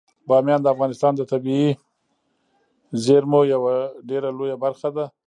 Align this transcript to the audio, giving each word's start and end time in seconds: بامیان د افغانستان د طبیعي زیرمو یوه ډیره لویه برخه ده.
بامیان 0.27 0.61
د 0.63 0.67
افغانستان 0.75 1.11
د 1.15 1.21
طبیعي 1.31 1.69
زیرمو 3.03 3.41
یوه 3.53 3.75
ډیره 4.09 4.29
لویه 4.37 4.57
برخه 4.63 4.89
ده. 4.95 5.05